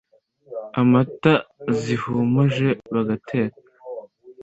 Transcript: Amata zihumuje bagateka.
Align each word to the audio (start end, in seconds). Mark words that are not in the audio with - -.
Amata 0.81 1.33
zihumuje 1.79 2.69
bagateka. 2.93 3.59